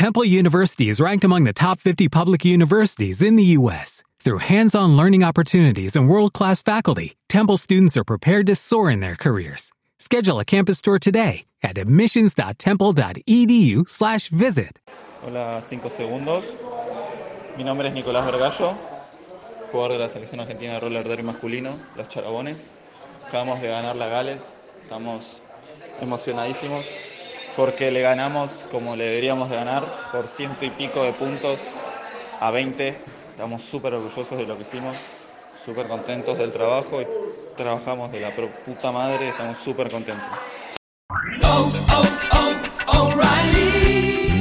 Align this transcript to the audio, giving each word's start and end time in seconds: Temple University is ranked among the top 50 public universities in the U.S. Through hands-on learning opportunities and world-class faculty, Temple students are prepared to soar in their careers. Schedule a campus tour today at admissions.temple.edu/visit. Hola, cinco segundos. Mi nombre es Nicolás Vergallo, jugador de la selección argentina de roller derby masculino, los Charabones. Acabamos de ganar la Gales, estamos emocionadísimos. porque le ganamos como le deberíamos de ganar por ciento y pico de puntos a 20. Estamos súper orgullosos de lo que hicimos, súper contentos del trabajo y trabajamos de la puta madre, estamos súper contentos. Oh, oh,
Temple 0.00 0.24
University 0.24 0.88
is 0.88 0.96
ranked 0.98 1.24
among 1.24 1.44
the 1.44 1.52
top 1.52 1.78
50 1.78 2.08
public 2.08 2.42
universities 2.42 3.20
in 3.20 3.36
the 3.36 3.44
U.S. 3.60 4.02
Through 4.20 4.38
hands-on 4.38 4.96
learning 4.96 5.22
opportunities 5.22 5.94
and 5.94 6.08
world-class 6.08 6.62
faculty, 6.62 7.16
Temple 7.28 7.58
students 7.58 7.98
are 7.98 8.04
prepared 8.12 8.46
to 8.46 8.56
soar 8.56 8.90
in 8.90 9.00
their 9.00 9.14
careers. 9.14 9.72
Schedule 9.98 10.40
a 10.40 10.44
campus 10.46 10.80
tour 10.80 10.98
today 10.98 11.44
at 11.62 11.76
admissions.temple.edu/visit. 11.76 14.72
Hola, 15.22 15.60
cinco 15.62 15.90
segundos. 15.90 16.44
Mi 17.58 17.64
nombre 17.64 17.86
es 17.88 17.92
Nicolás 17.94 18.24
Vergallo, 18.24 18.78
jugador 19.70 19.92
de 19.92 19.98
la 19.98 20.08
selección 20.08 20.40
argentina 20.40 20.72
de 20.72 20.80
roller 20.80 21.06
derby 21.06 21.24
masculino, 21.24 21.76
los 21.94 22.08
Charabones. 22.08 22.70
Acabamos 23.28 23.60
de 23.60 23.68
ganar 23.68 23.96
la 23.96 24.06
Gales, 24.08 24.46
estamos 24.82 25.42
emocionadísimos. 26.00 26.86
porque 27.56 27.90
le 27.90 28.00
ganamos 28.00 28.50
como 28.70 28.96
le 28.96 29.04
deberíamos 29.04 29.50
de 29.50 29.56
ganar 29.56 29.84
por 30.12 30.26
ciento 30.26 30.64
y 30.64 30.70
pico 30.70 31.02
de 31.02 31.12
puntos 31.12 31.58
a 32.40 32.50
20. 32.50 32.96
Estamos 33.32 33.62
súper 33.62 33.94
orgullosos 33.94 34.36
de 34.38 34.44
lo 34.46 34.56
que 34.56 34.62
hicimos, 34.62 34.96
súper 35.52 35.88
contentos 35.88 36.38
del 36.38 36.52
trabajo 36.52 37.00
y 37.02 37.06
trabajamos 37.56 38.12
de 38.12 38.20
la 38.20 38.34
puta 38.36 38.92
madre, 38.92 39.28
estamos 39.28 39.58
súper 39.58 39.90
contentos. 39.90 40.26
Oh, 41.42 41.72
oh, 41.94 42.09